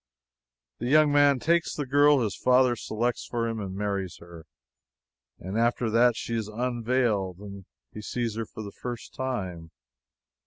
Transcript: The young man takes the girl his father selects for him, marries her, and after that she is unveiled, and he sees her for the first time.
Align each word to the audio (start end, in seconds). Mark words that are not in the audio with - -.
The 0.79 0.87
young 0.87 1.11
man 1.11 1.37
takes 1.37 1.75
the 1.75 1.85
girl 1.85 2.21
his 2.21 2.35
father 2.35 2.75
selects 2.75 3.23
for 3.27 3.47
him, 3.47 3.57
marries 3.77 4.17
her, 4.17 4.47
and 5.37 5.59
after 5.59 5.91
that 5.91 6.15
she 6.15 6.33
is 6.33 6.47
unveiled, 6.47 7.37
and 7.37 7.65
he 7.93 8.01
sees 8.01 8.35
her 8.35 8.47
for 8.47 8.63
the 8.63 8.71
first 8.71 9.13
time. 9.13 9.69